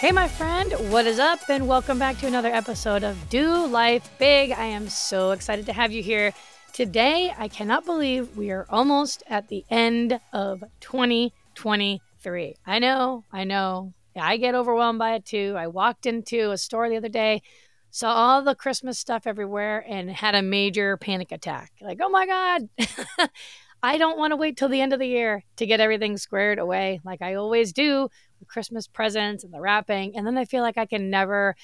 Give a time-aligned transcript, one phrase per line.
[0.00, 1.40] Hey, my friend, what is up?
[1.50, 4.50] And welcome back to another episode of Do Life Big.
[4.50, 6.32] I am so excited to have you here.
[6.72, 12.56] Today, I cannot believe we are almost at the end of 2023.
[12.66, 15.54] I know, I know, I get overwhelmed by it too.
[15.58, 17.42] I walked into a store the other day,
[17.90, 21.72] saw all the Christmas stuff everywhere, and had a major panic attack.
[21.82, 22.70] Like, oh my God,
[23.82, 26.58] I don't want to wait till the end of the year to get everything squared
[26.58, 28.08] away like I always do
[28.40, 30.16] with Christmas presents and the wrapping.
[30.16, 31.54] And then I feel like I can never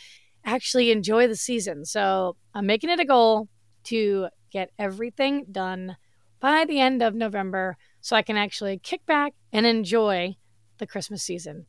[0.44, 1.84] actually enjoy the season.
[1.84, 3.48] So I'm making it a goal
[3.84, 5.96] to get everything done
[6.40, 10.36] by the end of November so I can actually kick back and enjoy
[10.78, 11.66] the Christmas season.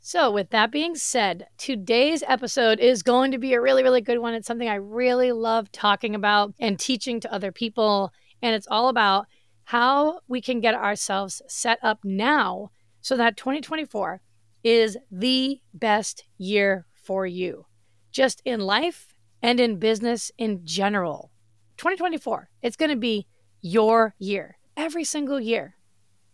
[0.00, 4.18] So, with that being said, today's episode is going to be a really, really good
[4.18, 4.32] one.
[4.32, 8.12] It's something I really love talking about and teaching to other people.
[8.40, 9.26] And it's all about
[9.64, 14.20] how we can get ourselves set up now so that 2024
[14.64, 17.66] is the best year for you,
[18.10, 21.30] just in life and in business in general.
[21.76, 23.26] 2024, it's going to be
[23.60, 25.78] your year every single year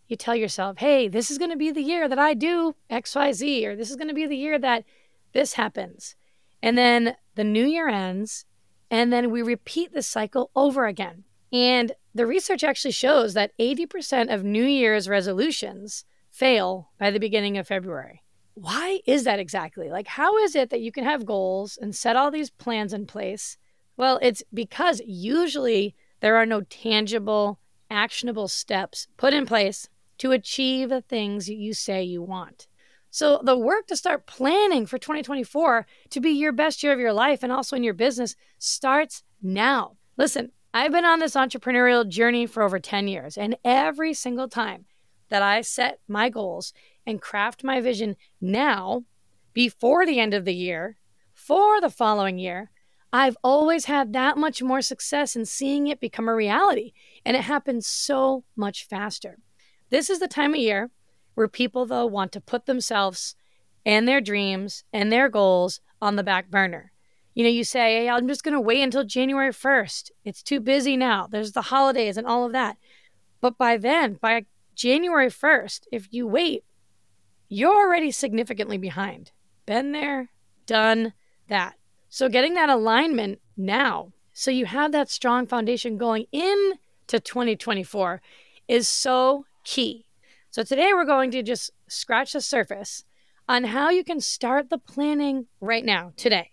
[0.07, 3.65] you tell yourself, hey, this is going to be the year that I do XYZ,
[3.65, 4.83] or this is going to be the year that
[5.33, 6.15] this happens.
[6.61, 8.45] And then the new year ends,
[8.91, 11.23] and then we repeat the cycle over again.
[11.51, 17.57] And the research actually shows that 80% of New Year's resolutions fail by the beginning
[17.57, 18.23] of February.
[18.55, 19.89] Why is that exactly?
[19.89, 23.05] Like, how is it that you can have goals and set all these plans in
[23.05, 23.57] place?
[23.97, 27.59] Well, it's because usually there are no tangible,
[27.91, 29.89] actionable steps put in place
[30.19, 32.67] to achieve the things you say you want.
[33.11, 37.13] So, the work to start planning for 2024 to be your best year of your
[37.13, 39.97] life and also in your business starts now.
[40.17, 44.85] Listen, I've been on this entrepreneurial journey for over 10 years, and every single time
[45.29, 46.73] that I set my goals
[47.05, 49.03] and craft my vision now,
[49.53, 50.97] before the end of the year,
[51.33, 52.71] for the following year,
[53.13, 56.91] I've always had that much more success in seeing it become a reality.
[57.25, 59.39] And it happens so much faster.
[59.89, 60.89] This is the time of year
[61.35, 63.35] where people, though, want to put themselves
[63.85, 66.91] and their dreams and their goals on the back burner.
[67.35, 70.11] You know, you say, hey, I'm just going to wait until January 1st.
[70.23, 71.27] It's too busy now.
[71.27, 72.77] There's the holidays and all of that.
[73.41, 76.63] But by then, by January 1st, if you wait,
[77.47, 79.31] you're already significantly behind.
[79.65, 80.29] Been there,
[80.65, 81.13] done
[81.47, 81.75] that.
[82.09, 86.77] So getting that alignment now, so you have that strong foundation going into
[87.19, 88.21] 2024
[88.67, 90.05] is so key.
[90.49, 93.05] So today we're going to just scratch the surface
[93.47, 96.51] on how you can start the planning right now, today.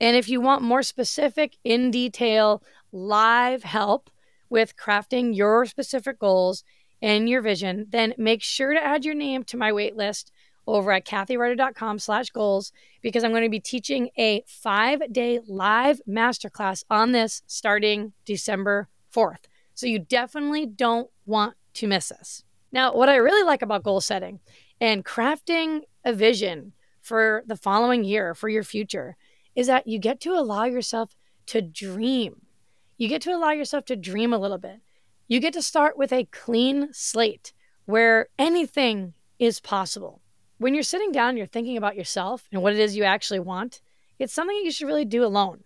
[0.00, 2.62] And if you want more specific, in detail,
[2.92, 4.10] live help
[4.48, 6.64] with crafting your specific goals
[7.02, 10.32] and your vision, then make sure to add your name to my wait list
[10.66, 12.72] over at kathireuter.com slash goals
[13.02, 19.44] because I'm going to be teaching a five-day live masterclass on this starting December 4th.
[19.74, 22.44] So you definitely don't want to miss this.
[22.72, 24.40] Now, what I really like about goal setting
[24.80, 29.16] and crafting a vision for the following year, for your future,
[29.56, 31.16] is that you get to allow yourself
[31.46, 32.42] to dream.
[32.96, 34.80] You get to allow yourself to dream a little bit.
[35.30, 37.52] You get to start with a clean slate
[37.84, 40.22] where anything is possible.
[40.58, 43.38] When you're sitting down and you're thinking about yourself and what it is you actually
[43.38, 43.80] want,
[44.18, 45.62] it's something that you should really do alone.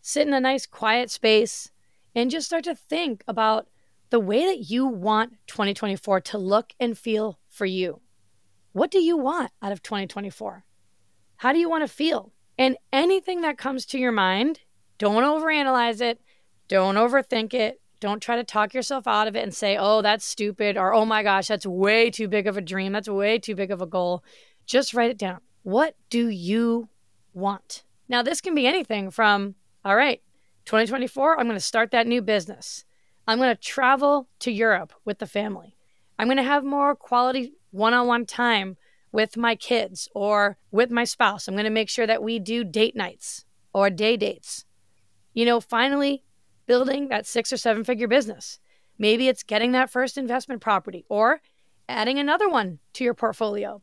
[0.00, 1.70] Sit in a nice quiet space
[2.16, 3.68] and just start to think about
[4.10, 8.00] the way that you want 2024 to look and feel for you.
[8.72, 10.64] What do you want out of 2024?
[11.36, 12.32] How do you want to feel?
[12.58, 14.62] And anything that comes to your mind,
[14.98, 16.20] don't overanalyze it,
[16.66, 20.24] don't overthink it, don't try to talk yourself out of it and say, oh, that's
[20.24, 23.54] stupid, or oh my gosh, that's way too big of a dream, that's way too
[23.54, 24.22] big of a goal.
[24.66, 25.40] Just write it down.
[25.62, 26.88] What do you
[27.36, 27.84] want.
[28.08, 29.54] Now, this can be anything from,
[29.84, 30.22] all right,
[30.64, 32.84] 2024, I'm going to start that new business.
[33.28, 35.76] I'm going to travel to Europe with the family.
[36.18, 38.76] I'm going to have more quality one on one time
[39.12, 41.46] with my kids or with my spouse.
[41.46, 44.64] I'm going to make sure that we do date nights or day dates.
[45.34, 46.24] You know, finally
[46.66, 48.58] building that six or seven figure business.
[48.98, 51.40] Maybe it's getting that first investment property or
[51.88, 53.82] adding another one to your portfolio.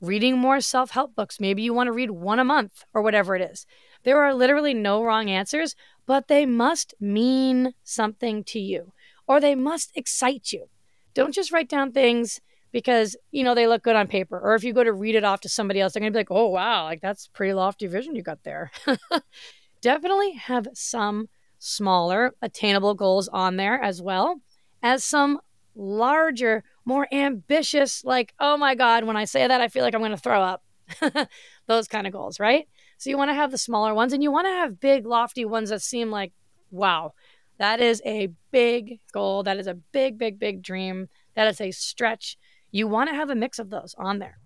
[0.00, 1.40] Reading more self help books.
[1.40, 3.66] Maybe you want to read one a month or whatever it is.
[4.02, 5.76] There are literally no wrong answers,
[6.06, 8.92] but they must mean something to you
[9.26, 10.68] or they must excite you.
[11.14, 12.40] Don't just write down things
[12.72, 14.38] because, you know, they look good on paper.
[14.38, 16.20] Or if you go to read it off to somebody else, they're going to be
[16.20, 18.70] like, oh, wow, like that's pretty lofty vision you got there.
[19.80, 21.28] Definitely have some
[21.62, 24.40] smaller, attainable goals on there as well
[24.82, 25.40] as some
[25.76, 30.00] larger, more ambitious, like, oh my God, when I say that, I feel like I'm
[30.00, 30.64] going to throw up.
[31.66, 32.68] Those kind of goals, right?
[32.98, 35.44] So you want to have the smaller ones and you want to have big, lofty
[35.44, 36.32] ones that seem like,
[36.72, 37.14] wow,
[37.58, 39.44] that is a big goal.
[39.44, 41.08] That is a big, big, big dream.
[41.36, 42.36] That is a stretch.
[42.72, 44.38] You want to have a mix of those on there.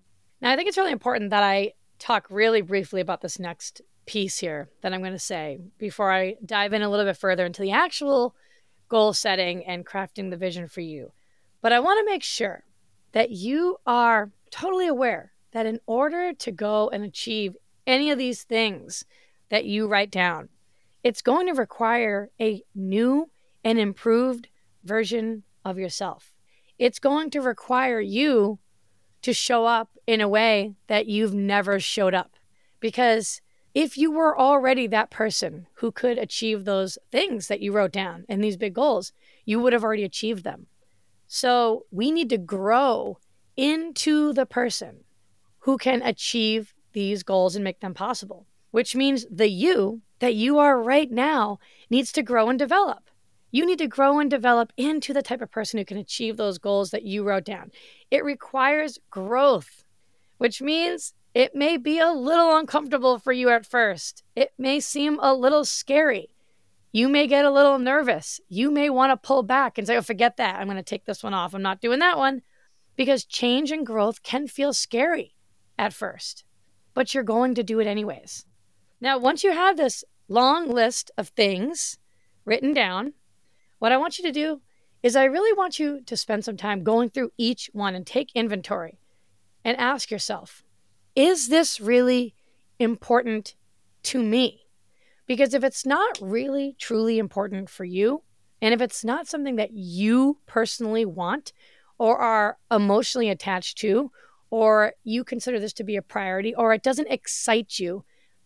[0.42, 4.38] Now, I think it's really important that I talk really briefly about this next piece
[4.38, 7.62] here that I'm going to say before I dive in a little bit further into
[7.62, 8.34] the actual
[8.88, 11.12] goal setting and crafting the vision for you.
[11.60, 12.64] But I want to make sure
[13.12, 17.56] that you are totally aware that in order to go and achieve
[17.86, 19.04] any of these things
[19.48, 20.48] that you write down,
[21.02, 23.30] it's going to require a new
[23.64, 24.48] and improved
[24.84, 26.34] version of yourself.
[26.78, 28.58] It's going to require you
[29.22, 32.36] to show up in a way that you've never showed up
[32.80, 33.40] because
[33.76, 38.24] if you were already that person who could achieve those things that you wrote down
[38.26, 39.12] and these big goals,
[39.44, 40.66] you would have already achieved them.
[41.26, 43.18] So we need to grow
[43.54, 45.04] into the person
[45.58, 50.56] who can achieve these goals and make them possible, which means the you that you
[50.56, 51.58] are right now
[51.90, 53.10] needs to grow and develop.
[53.50, 56.56] You need to grow and develop into the type of person who can achieve those
[56.56, 57.72] goals that you wrote down.
[58.10, 59.84] It requires growth,
[60.38, 64.24] which means it may be a little uncomfortable for you at first.
[64.34, 66.30] It may seem a little scary.
[66.92, 68.40] You may get a little nervous.
[68.48, 70.58] You may want to pull back and say, oh, forget that.
[70.58, 71.52] I'm going to take this one off.
[71.52, 72.40] I'm not doing that one.
[72.96, 75.34] Because change and growth can feel scary
[75.78, 76.44] at first,
[76.94, 78.46] but you're going to do it anyways.
[78.98, 81.98] Now, once you have this long list of things
[82.46, 83.12] written down,
[83.78, 84.62] what I want you to do
[85.02, 88.30] is I really want you to spend some time going through each one and take
[88.34, 88.98] inventory
[89.66, 90.62] and ask yourself,
[91.16, 92.34] is this really
[92.78, 93.54] important
[94.04, 94.66] to me?
[95.26, 98.22] Because if it's not really truly important for you,
[98.62, 101.52] and if it's not something that you personally want
[101.98, 104.12] or are emotionally attached to,
[104.50, 108.04] or you consider this to be a priority, or it doesn't excite you,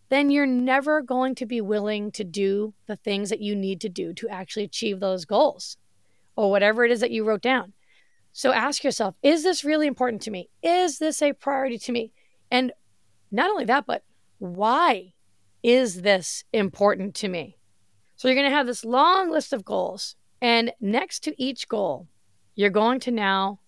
[0.08, 3.88] then you're never going to be willing to do the things that you need to
[3.88, 5.76] do to actually achieve those goals
[6.36, 7.72] or whatever it is that you wrote down.
[8.32, 10.48] So ask yourself, is this really important to me?
[10.62, 12.12] Is this a priority to me?
[12.50, 12.72] And
[13.30, 14.02] not only that, but
[14.38, 15.12] why
[15.62, 17.56] is this important to me?
[18.16, 20.16] So you're going to have this long list of goals.
[20.42, 22.08] And next to each goal,
[22.54, 23.60] you're going to now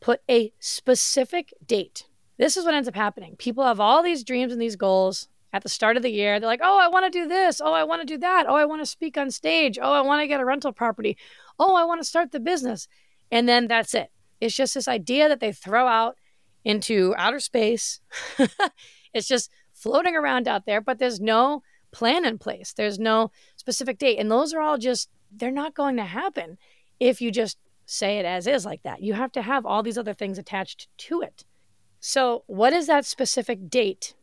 [0.00, 2.06] put a specific date.
[2.38, 3.36] This is what ends up happening.
[3.36, 6.40] People have all these dreams and these goals at the start of the year.
[6.40, 7.60] They're like, oh, I want to do this.
[7.60, 8.46] Oh, I want to do that.
[8.48, 9.78] Oh, I want to speak on stage.
[9.80, 11.16] Oh, I want to get a rental property.
[11.58, 12.88] Oh, I want to start the business.
[13.30, 14.10] And then that's it.
[14.40, 16.16] It's just this idea that they throw out
[16.64, 18.00] into outer space.
[19.14, 22.72] it's just floating around out there, but there's no plan in place.
[22.72, 24.18] There's no specific date.
[24.18, 26.58] And those are all just, they're not going to happen
[26.98, 29.02] if you just say it as is like that.
[29.02, 31.44] You have to have all these other things attached to it.
[32.00, 34.14] So, what is that specific date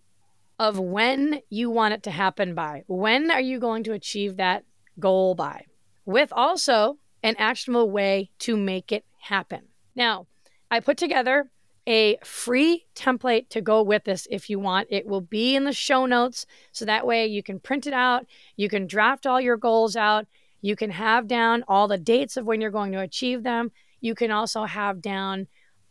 [0.57, 2.83] of when you want it to happen by?
[2.87, 4.65] When are you going to achieve that
[4.99, 5.65] goal by?
[6.05, 9.61] With also an actionable way to make it happen.
[9.95, 10.27] Now,
[10.69, 11.49] I put together
[11.89, 14.87] a free template to go with this if you want.
[14.91, 16.45] It will be in the show notes.
[16.71, 20.27] So that way you can print it out, you can draft all your goals out,
[20.61, 23.71] you can have down all the dates of when you're going to achieve them.
[24.01, 25.47] You can also have down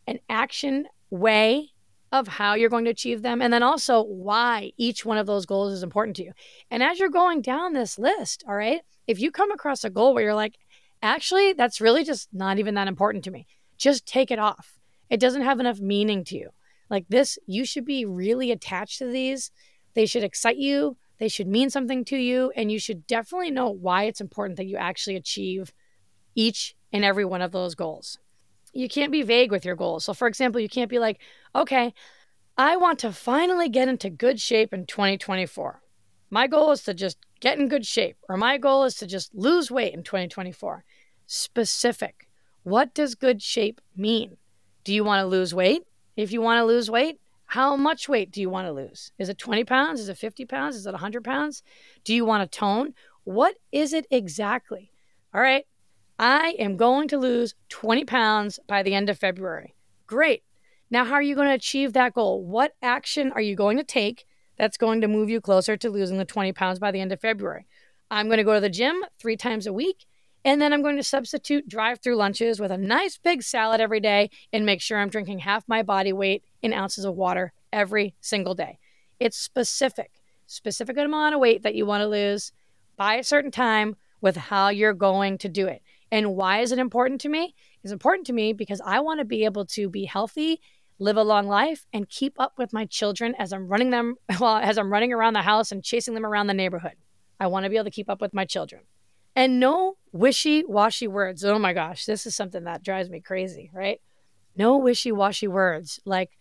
[0.07, 1.71] an action way
[2.11, 5.45] of how you're going to achieve them, and then also why each one of those
[5.45, 6.31] goals is important to you.
[6.71, 10.15] And as you're going down this list, all right, if you come across a goal
[10.15, 10.55] where you're like,
[11.03, 13.45] actually, that's really just not even that important to me,
[13.77, 14.78] just take it off
[15.09, 16.49] it doesn't have enough meaning to you.
[16.89, 19.51] Like this, you should be really attached to these.
[19.93, 23.69] They should excite you, they should mean something to you, and you should definitely know
[23.69, 25.73] why it's important that you actually achieve
[26.33, 28.17] each and every one of those goals.
[28.71, 30.05] You can't be vague with your goals.
[30.05, 31.19] So, for example, you can't be like,
[31.53, 31.93] okay,
[32.57, 35.81] I want to finally get into good shape in 2024.
[36.29, 39.33] My goal is to just get in good shape, or my goal is to just
[39.33, 40.85] lose weight in 2024.
[41.25, 42.29] Specific.
[42.63, 44.37] What does good shape mean?
[44.89, 45.83] Do you want to lose weight?
[46.17, 49.11] If you want to lose weight, how much weight do you want to lose?
[49.19, 49.99] Is it 20 pounds?
[49.99, 50.75] Is it 50 pounds?
[50.75, 51.61] Is it 100 pounds?
[52.03, 52.95] Do you want to tone?
[53.23, 54.91] What is it exactly?
[55.31, 55.67] All right,
[56.17, 59.75] I am going to lose 20 pounds by the end of February.
[60.07, 60.41] Great.
[60.89, 62.43] Now, how are you going to achieve that goal?
[62.43, 64.25] What action are you going to take
[64.57, 67.21] that's going to move you closer to losing the 20 pounds by the end of
[67.21, 67.67] February?
[68.09, 70.07] I'm going to go to the gym three times a week,
[70.45, 73.99] and then I'm going to substitute drive through lunches with a nice big salad every
[73.99, 78.15] day and make sure I'm drinking half my body weight in ounces of water every
[78.21, 78.79] single day.
[79.19, 80.11] It's specific,
[80.47, 82.51] specific amount of weight that you want to lose
[82.95, 85.81] by a certain time with how you're going to do it.
[86.11, 87.53] And why is it important to me?
[87.83, 90.61] It's important to me because I want to be able to be healthy
[90.99, 94.57] live a long life and keep up with my children as I'm running them well
[94.57, 96.95] as I'm running around the house and chasing them around the neighborhood.
[97.39, 98.81] I want to be able to keep up with my children.
[99.39, 101.45] And no wishy-washy words.
[101.45, 104.01] Oh my gosh, this is something that drives me crazy, right?
[104.57, 106.01] No wishy-washy words.
[106.03, 106.31] Like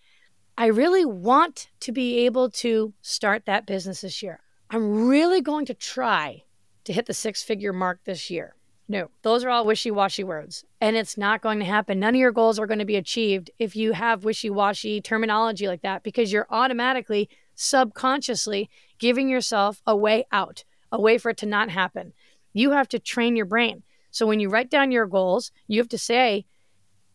[0.56, 4.40] I really want to be able to start that business this year.
[4.68, 6.42] I'm really going to try
[6.82, 8.56] to hit the six-figure mark this year.
[8.88, 12.00] No, those are all wishy washy words, and it's not going to happen.
[12.00, 15.68] None of your goals are going to be achieved if you have wishy washy terminology
[15.68, 21.36] like that because you're automatically, subconsciously giving yourself a way out, a way for it
[21.36, 22.12] to not happen.
[22.58, 23.84] You have to train your brain.
[24.10, 26.44] So when you write down your goals, you have to say,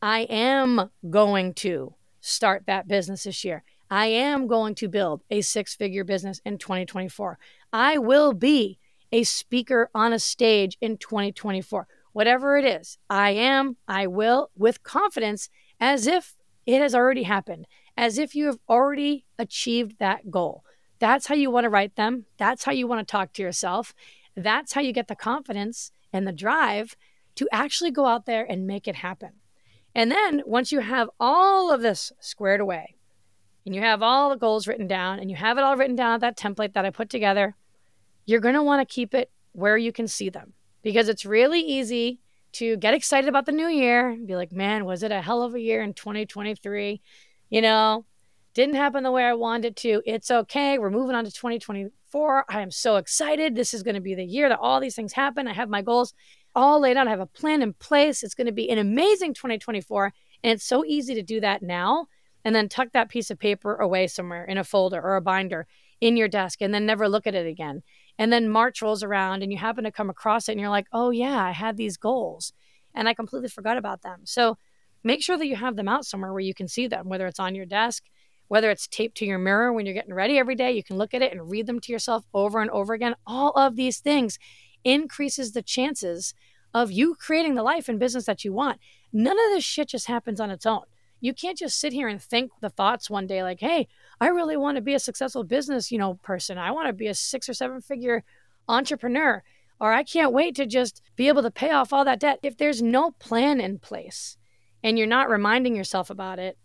[0.01, 3.65] I am going to start that business this year.
[3.91, 7.38] I am going to build a six figure business in 2024.
[7.73, 8.79] I will be
[9.12, 11.88] a speaker on a stage in 2024.
[12.13, 16.35] Whatever it is, I am, I will, with confidence, as if
[16.65, 20.63] it has already happened, as if you have already achieved that goal.
[21.00, 22.27] That's how you want to write them.
[22.38, 23.93] That's how you want to talk to yourself.
[24.35, 26.95] That's how you get the confidence and the drive
[27.35, 29.31] to actually go out there and make it happen.
[29.95, 32.95] And then once you have all of this squared away,
[33.65, 36.15] and you have all the goals written down, and you have it all written down,
[36.15, 37.55] at that template that I put together,
[38.25, 41.61] you're going to want to keep it where you can see them because it's really
[41.61, 42.19] easy
[42.53, 45.41] to get excited about the new year and be like, man, was it a hell
[45.43, 47.01] of a year in 2023?
[47.49, 48.05] You know,
[48.53, 50.01] didn't happen the way I wanted it to.
[50.05, 50.77] It's okay.
[50.77, 52.45] We're moving on to 2024.
[52.50, 53.55] I am so excited.
[53.55, 55.48] This is going to be the year that all these things happen.
[55.48, 56.13] I have my goals
[56.55, 57.07] all laid out.
[57.07, 58.24] I have a plan in place.
[58.24, 60.13] It's going to be an amazing 2024.
[60.43, 62.07] And it's so easy to do that now
[62.45, 65.65] and then tuck that piece of paper away somewhere in a folder or a binder
[66.01, 67.81] in your desk and then never look at it again.
[68.19, 70.88] And then March rolls around and you happen to come across it and you're like,
[70.91, 72.53] oh, yeah, I had these goals
[72.93, 74.22] and I completely forgot about them.
[74.25, 74.57] So
[75.03, 77.39] make sure that you have them out somewhere where you can see them, whether it's
[77.39, 78.03] on your desk,
[78.53, 80.72] whether it's taped to your mirror when you're getting ready every day.
[80.72, 83.15] You can look at it and read them to yourself over and over again.
[83.25, 84.38] All of these things
[84.83, 86.36] increases the chances
[86.72, 88.79] of you creating the life and business that you want.
[89.12, 90.83] None of this shit just happens on its own.
[91.19, 93.88] You can't just sit here and think the thoughts one day like, hey,
[94.22, 96.60] I really want to be a successful business, you know, person.
[96.60, 98.24] I want to be a six or seven figure
[98.69, 99.41] entrepreneur.
[99.79, 102.38] Or I can't wait to just be able to pay off all that debt.
[102.43, 104.38] If there's no plan in place
[104.83, 106.55] and you're not reminding yourself about it,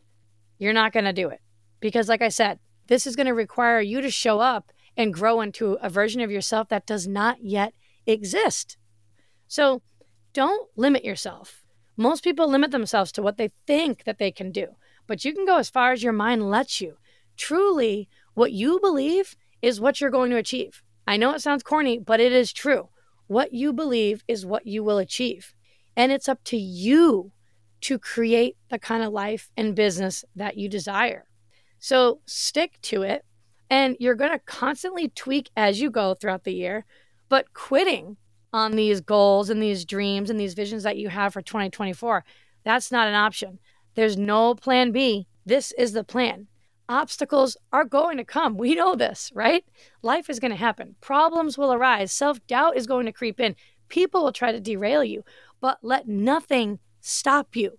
[0.59, 1.41] you're not going to do it.
[1.81, 5.41] Because, like I said, this is going to require you to show up and grow
[5.41, 7.73] into a version of yourself that does not yet
[8.07, 8.77] exist.
[9.47, 9.83] So
[10.33, 11.65] don't limit yourself.
[11.97, 15.47] Most people limit themselves to what they think that they can do, but you can
[15.47, 16.97] go as far as your mind lets you.
[17.37, 20.83] Truly, what you believe is what you're going to achieve.
[21.07, 22.89] I know it sounds corny, but it is true.
[23.27, 25.55] What you believe is what you will achieve.
[25.97, 27.33] And it's up to you
[27.83, 31.28] to create the kind of life and business that you desire.
[31.79, 33.25] So stick to it.
[33.71, 36.87] And you're going to constantly tweak as you go throughout the year.
[37.29, 38.17] But quitting
[38.53, 42.25] on these goals and these dreams and these visions that you have for 2024.
[42.65, 43.59] That's not an option.
[43.95, 45.27] There's no plan B.
[45.45, 46.47] This is the plan.
[46.89, 48.57] Obstacles are going to come.
[48.57, 49.65] We know this, right?
[50.03, 50.97] Life is going to happen.
[51.01, 52.13] Problems will arise.
[52.13, 53.57] Self doubt is going to creep in.
[53.89, 55.25] People will try to derail you,
[55.61, 57.79] but let nothing stop you.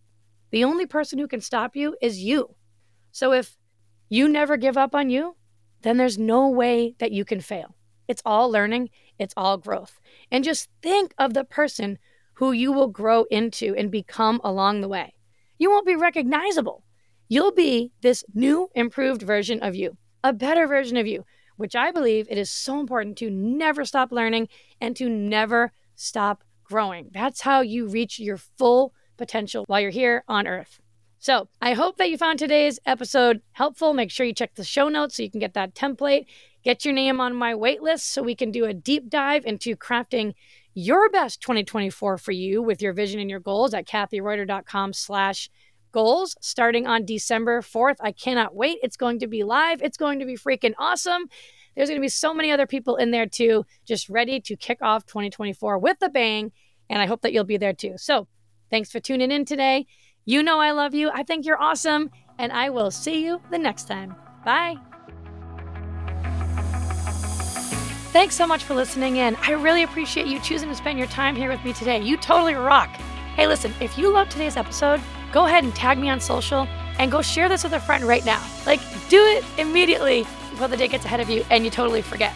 [0.52, 2.56] The only person who can stop you is you.
[3.12, 3.58] So if
[4.10, 5.36] you never give up on you,
[5.82, 7.76] then there's no way that you can fail.
[8.08, 8.90] It's all learning,
[9.20, 10.00] it's all growth.
[10.32, 12.00] And just think of the person
[12.34, 15.14] who you will grow into and become along the way.
[15.58, 16.84] You won't be recognizable.
[17.28, 21.26] You'll be this new, improved version of you, a better version of you,
[21.58, 24.48] which I believe it is so important to never stop learning
[24.82, 27.10] and to never stop growing.
[27.12, 30.80] That's how you reach your full potential while you're here on earth.
[31.22, 33.94] So I hope that you found today's episode helpful.
[33.94, 36.28] Make sure you check the show notes so you can get that template.
[36.64, 39.76] Get your name on my wait list so we can do a deep dive into
[39.76, 40.34] crafting
[40.74, 45.50] your best 2024 for you with your vision and your goals at kathireuter.com slash
[45.92, 47.98] goals starting on December 4th.
[48.00, 48.78] I cannot wait.
[48.82, 49.82] It's going to be live.
[49.82, 51.26] It's going to be freaking awesome.
[51.76, 54.78] There's going to be so many other people in there too, just ready to kick
[54.82, 56.54] off 2024 with a bang.
[56.90, 57.96] And I hope that you'll be there too.
[57.98, 58.28] So
[58.70, 59.86] thanks for tuning in today.
[60.30, 61.10] You know I love you.
[61.12, 62.12] I think you're awesome.
[62.38, 64.16] And I will see you the next time.
[64.46, 64.78] Bye.
[68.14, 69.36] Thanks so much for listening in.
[69.38, 72.00] I really appreciate you choosing to spend your time here with me today.
[72.00, 72.90] You totally rock.
[73.36, 76.68] Hey, listen, if you love today's episode, go ahead and tag me on social
[77.00, 78.46] and go share this with a friend right now.
[78.68, 82.36] Like, do it immediately before the day gets ahead of you and you totally forget.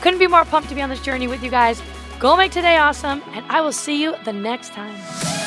[0.00, 1.80] Couldn't be more pumped to be on this journey with you guys.
[2.18, 5.37] Go make today awesome, and I will see you the next time.